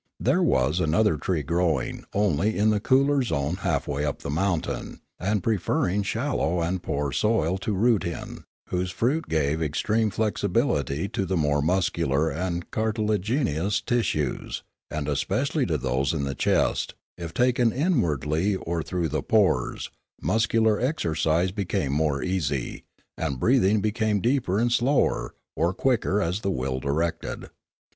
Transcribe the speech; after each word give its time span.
There 0.19 0.41
was 0.41 0.79
another 0.79 1.15
tree 1.15 1.43
growing 1.43 2.05
only 2.11 2.57
in 2.57 2.71
the 2.71 2.79
cooler 2.79 3.21
zone 3.21 3.57
half 3.57 3.87
way 3.87 4.03
up 4.03 4.23
the 4.23 4.31
mountain, 4.31 4.99
and 5.19 5.43
preferring 5.43 6.01
shallow 6.01 6.59
and 6.59 6.81
poor 6.81 7.11
soil 7.11 7.59
to 7.59 7.71
root 7.75 8.03
in, 8.03 8.45
whose 8.69 8.89
fruit 8.89 9.27
gave 9.27 9.61
extreme 9.61 10.09
flexibility 10.09 11.07
to 11.09 11.23
the 11.27 11.37
more 11.37 11.61
muscular 11.61 12.31
and 12.31 12.71
cartilaginous 12.71 13.79
tissues, 13.79 14.63
and 14.89 15.07
especially 15.07 15.67
to 15.67 15.77
those 15.77 16.15
in 16.15 16.23
the 16.23 16.33
chest; 16.33 16.95
if 17.15 17.31
taken 17.31 17.71
inwardly 17.71 18.55
or 18.55 18.81
through 18.81 19.09
the 19.09 19.21
pores, 19.21 19.91
muscular 20.19 20.79
exercise 20.79 21.51
became 21.51 21.91
more 21.93 22.23
easy, 22.23 22.85
and 23.19 23.39
breathing 23.39 23.81
became 23.81 24.19
deeper 24.19 24.57
and 24.57 24.71
slower 24.71 25.35
or 25.55 25.75
quicker 25.75 26.19
as 26.23 26.41
the 26.41 26.49
will 26.49 26.79
directed. 26.79 27.51